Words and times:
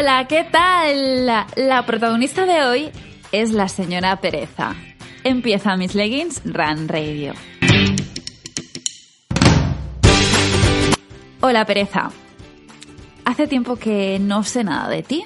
Hola, 0.00 0.26
¿qué 0.28 0.44
tal? 0.44 1.26
La 1.26 1.84
protagonista 1.84 2.46
de 2.46 2.64
hoy 2.64 2.90
es 3.32 3.52
la 3.52 3.68
señora 3.68 4.16
Pereza. 4.16 4.74
Empieza 5.24 5.76
Miss 5.76 5.94
Leggings 5.94 6.40
Run 6.46 6.88
Radio. 6.88 7.34
Hola, 11.42 11.66
Pereza. 11.66 12.10
Hace 13.26 13.46
tiempo 13.46 13.76
que 13.76 14.18
no 14.18 14.42
sé 14.42 14.64
nada 14.64 14.88
de 14.88 15.02
ti. 15.02 15.22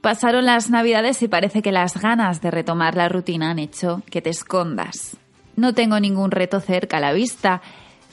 Pasaron 0.00 0.46
las 0.46 0.70
navidades 0.70 1.20
y 1.22 1.26
parece 1.26 1.60
que 1.60 1.72
las 1.72 2.00
ganas 2.00 2.40
de 2.40 2.52
retomar 2.52 2.94
la 2.94 3.08
rutina 3.08 3.50
han 3.50 3.58
hecho 3.58 4.02
que 4.08 4.22
te 4.22 4.30
escondas. 4.30 5.16
No 5.56 5.74
tengo 5.74 5.98
ningún 5.98 6.30
reto 6.30 6.60
cerca 6.60 6.98
a 6.98 7.00
la 7.00 7.12
vista, 7.12 7.60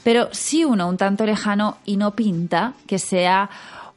pero 0.02 0.28
sí 0.32 0.64
uno 0.64 0.88
un 0.88 0.96
tanto 0.96 1.24
lejano 1.24 1.78
y 1.84 1.98
no 1.98 2.16
pinta 2.16 2.72
que 2.88 2.98
sea 2.98 3.48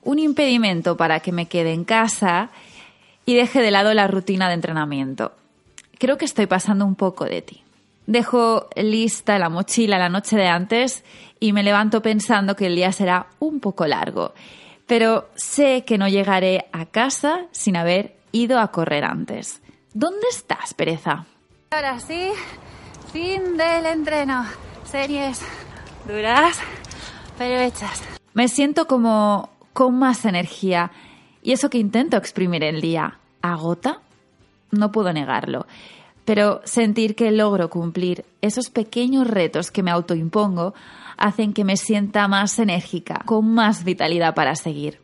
un 0.04 0.20
impedimento 0.20 0.98
para 0.98 1.20
que 1.20 1.32
me 1.32 1.48
quede 1.48 1.74
en 1.74 1.84
casa 1.84 2.50
y 3.26 3.36
deje 3.36 3.62
de 3.62 3.72
lado 3.72 3.94
la 3.94 4.08
rutina 4.08 4.48
de 4.48 4.56
entrenamiento. 4.56 5.34
Creo 5.98 6.18
que 6.18 6.26
estoy 6.26 6.48
pasando 6.48 6.86
un 6.86 6.96
poco 6.96 7.26
de 7.26 7.42
ti. 7.42 7.64
Dejo 8.06 8.68
lista 8.76 9.40
la 9.40 9.50
mochila 9.50 9.98
la 9.98 10.10
noche 10.10 10.36
de 10.36 10.48
antes 10.48 11.04
y 11.40 11.54
me 11.54 11.64
levanto 11.64 12.02
pensando 12.02 12.56
que 12.56 12.68
el 12.68 12.76
día 12.76 12.92
será 12.92 13.28
un 13.40 13.60
poco 13.60 13.88
largo, 13.88 14.34
pero 14.88 15.30
sé 15.36 15.86
que 15.86 15.98
no 15.98 16.10
llegaré 16.10 16.66
a 16.74 16.86
casa 16.86 17.46
sin 17.52 17.78
haber 17.78 18.16
ido 18.34 18.60
a 18.60 18.70
correr 18.70 19.06
antes. 19.06 19.62
¿Dónde 19.94 20.28
estás, 20.30 20.74
pereza? 20.74 21.26
Ahora 21.72 22.00
sí, 22.00 22.30
fin 23.14 23.56
del 23.56 23.86
entreno. 23.86 24.46
Series 24.84 25.42
duras, 26.08 26.58
pero 27.38 27.60
hechas. 27.60 28.02
Me 28.34 28.48
siento 28.48 28.88
como 28.88 29.50
con 29.74 29.98
más 29.98 30.26
energía. 30.26 30.92
Y 31.42 31.52
eso 31.52 31.70
que 31.70 31.78
intento 31.78 32.18
exprimir 32.18 32.64
el 32.64 32.80
día, 32.80 33.20
¿agota? 33.42 34.02
No 34.72 34.92
puedo 34.92 35.12
negarlo. 35.12 35.66
Pero 36.26 36.62
sentir 36.64 37.16
que 37.16 37.32
logro 37.32 37.70
cumplir 37.70 38.26
esos 38.42 38.70
pequeños 38.70 39.28
retos 39.28 39.72
que 39.72 39.84
me 39.84 39.92
autoimpongo 39.92 40.74
hacen 41.18 41.54
que 41.54 41.66
me 41.66 41.78
sienta 41.78 42.28
más 42.28 42.58
enérgica, 42.60 43.22
con 43.26 43.54
más 43.54 43.84
vitalidad 43.84 44.34
para 44.34 44.56
seguir. 44.56 45.02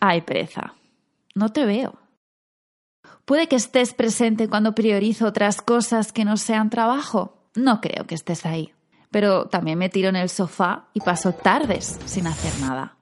Ay, 0.00 0.22
pereza. 0.22 0.74
No 1.34 1.50
te 1.50 1.64
veo. 1.66 1.94
Puede 3.24 3.46
que 3.48 3.56
estés 3.56 3.94
presente 3.94 4.48
cuando 4.48 4.74
priorizo 4.74 5.26
otras 5.26 5.62
cosas 5.62 6.12
que 6.12 6.24
no 6.24 6.36
sean 6.36 6.70
trabajo. 6.70 7.34
No 7.54 7.80
creo 7.80 8.06
que 8.06 8.14
estés 8.14 8.44
ahí. 8.46 8.72
Pero 9.10 9.46
también 9.46 9.78
me 9.78 9.90
tiro 9.90 10.08
en 10.08 10.16
el 10.16 10.28
sofá 10.28 10.86
y 10.94 11.00
paso 11.00 11.32
tardes 11.32 11.98
sin 12.06 12.26
hacer 12.26 12.52
nada. 12.60 12.96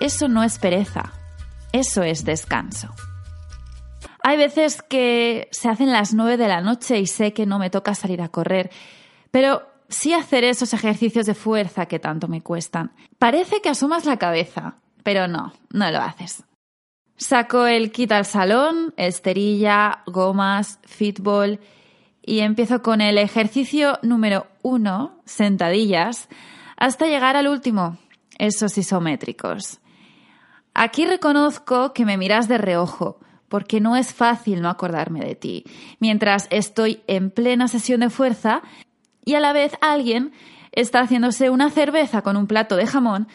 Eso 0.00 0.28
no 0.28 0.42
es 0.42 0.58
pereza, 0.58 1.12
eso 1.72 2.02
es 2.02 2.24
descanso. 2.24 2.88
Hay 4.22 4.36
veces 4.36 4.82
que 4.82 5.48
se 5.52 5.68
hacen 5.68 5.92
las 5.92 6.14
nueve 6.14 6.36
de 6.36 6.48
la 6.48 6.60
noche 6.60 6.98
y 6.98 7.06
sé 7.06 7.32
que 7.32 7.46
no 7.46 7.58
me 7.58 7.70
toca 7.70 7.94
salir 7.94 8.22
a 8.22 8.28
correr, 8.28 8.70
pero 9.30 9.62
sí 9.88 10.12
hacer 10.12 10.44
esos 10.44 10.72
ejercicios 10.72 11.26
de 11.26 11.34
fuerza 11.34 11.86
que 11.86 11.98
tanto 11.98 12.26
me 12.28 12.42
cuestan. 12.42 12.92
Parece 13.18 13.60
que 13.60 13.68
asumas 13.68 14.04
la 14.04 14.18
cabeza, 14.18 14.76
pero 15.02 15.28
no, 15.28 15.52
no 15.70 15.90
lo 15.90 15.98
haces. 15.98 16.44
Saco 17.16 17.66
el 17.66 17.92
kit 17.92 18.12
al 18.12 18.24
salón, 18.24 18.94
esterilla, 18.96 20.02
gomas, 20.06 20.80
fitball 20.84 21.60
y 22.22 22.40
empiezo 22.40 22.82
con 22.82 23.00
el 23.00 23.18
ejercicio 23.18 23.98
número 24.02 24.46
uno, 24.62 25.20
sentadillas, 25.24 26.28
hasta 26.76 27.06
llegar 27.06 27.36
al 27.36 27.46
último, 27.46 27.98
esos 28.38 28.76
isométricos. 28.78 29.80
Aquí 30.74 31.06
reconozco 31.06 31.92
que 31.92 32.04
me 32.04 32.18
miras 32.18 32.48
de 32.48 32.58
reojo, 32.58 33.20
porque 33.48 33.80
no 33.80 33.94
es 33.94 34.12
fácil 34.12 34.60
no 34.60 34.68
acordarme 34.68 35.20
de 35.20 35.36
ti, 35.36 35.64
mientras 36.00 36.48
estoy 36.50 37.02
en 37.06 37.30
plena 37.30 37.68
sesión 37.68 38.00
de 38.00 38.10
fuerza 38.10 38.62
y 39.24 39.34
a 39.34 39.40
la 39.40 39.52
vez 39.52 39.74
alguien 39.80 40.32
está 40.72 41.00
haciéndose 41.00 41.48
una 41.50 41.70
cerveza 41.70 42.22
con 42.22 42.36
un 42.36 42.48
plato 42.48 42.74
de 42.74 42.88
jamón 42.88 43.28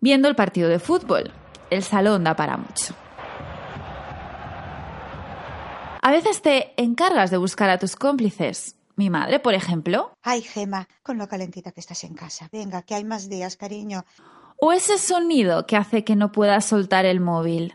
viendo 0.00 0.28
el 0.28 0.36
partido 0.36 0.68
de 0.68 0.78
fútbol. 0.78 1.32
El 1.70 1.82
salón 1.82 2.22
da 2.22 2.36
para 2.36 2.56
mucho. 2.56 2.94
A 6.00 6.12
veces 6.12 6.40
te 6.40 6.72
encargas 6.80 7.32
de 7.32 7.36
buscar 7.36 7.68
a 7.68 7.78
tus 7.78 7.96
cómplices. 7.96 8.76
Mi 8.94 9.10
madre, 9.10 9.40
por 9.40 9.54
ejemplo. 9.54 10.12
Ay, 10.22 10.42
Gema, 10.42 10.88
con 11.02 11.18
lo 11.18 11.26
calentita 11.26 11.72
que 11.72 11.80
estás 11.80 12.04
en 12.04 12.14
casa. 12.14 12.48
Venga, 12.52 12.82
que 12.82 12.94
hay 12.94 13.04
más 13.04 13.28
días, 13.28 13.56
cariño 13.56 14.04
o 14.58 14.72
ese 14.72 14.98
sonido 14.98 15.66
que 15.66 15.76
hace 15.76 16.04
que 16.04 16.16
no 16.16 16.32
pueda 16.32 16.60
soltar 16.60 17.04
el 17.04 17.20
móvil. 17.20 17.74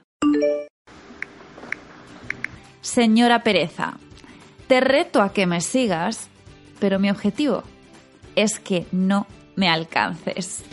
Señora 2.82 3.44
Pereza, 3.44 3.98
te 4.68 4.82
reto 4.82 5.22
a 5.22 5.34
que 5.34 5.46
me 5.46 5.62
sigas, 5.62 6.30
pero 6.80 7.00
mi 7.00 7.10
objetivo 7.10 7.64
es 8.36 8.60
que 8.60 8.86
no 8.92 9.28
me 9.56 9.70
alcances. 9.70 10.64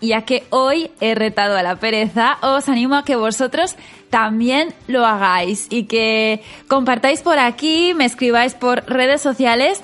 Ya 0.00 0.22
que 0.22 0.44
hoy 0.50 0.90
he 1.00 1.14
retado 1.14 1.56
a 1.56 1.62
la 1.62 1.76
pereza, 1.76 2.38
os 2.42 2.68
animo 2.68 2.96
a 2.96 3.04
que 3.04 3.16
vosotros 3.16 3.76
también 4.10 4.74
lo 4.86 5.04
hagáis 5.04 5.66
y 5.70 5.84
que 5.84 6.42
compartáis 6.68 7.22
por 7.22 7.38
aquí, 7.38 7.92
me 7.94 8.04
escribáis 8.04 8.54
por 8.54 8.84
redes 8.86 9.20
sociales 9.20 9.82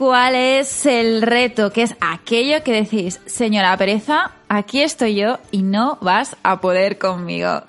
cuál 0.00 0.34
es 0.34 0.86
el 0.86 1.20
reto, 1.20 1.74
que 1.74 1.82
es 1.82 1.94
aquello 2.00 2.62
que 2.64 2.72
decís, 2.72 3.20
señora 3.26 3.76
pereza, 3.76 4.30
aquí 4.48 4.80
estoy 4.80 5.14
yo 5.14 5.38
y 5.50 5.60
no 5.60 5.98
vas 6.00 6.38
a 6.42 6.62
poder 6.62 6.96
conmigo. 6.96 7.64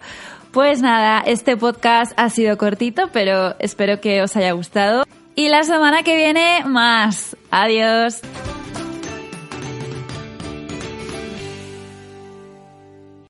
Pues 0.53 0.81
nada, 0.81 1.21
este 1.25 1.57
podcast 1.57 2.13
ha 2.15 2.29
sido 2.29 2.57
cortito, 2.57 3.09
pero 3.11 3.59
espero 3.59 3.99
que 3.99 4.21
os 4.21 4.33
haya 4.37 4.53
gustado. 4.53 5.03
Y 5.35 5.49
la 5.49 5.63
semana 5.63 6.03
que 6.03 6.15
viene 6.15 6.63
más. 6.65 7.35
Adiós. 7.49 8.21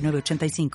85 0.00 0.70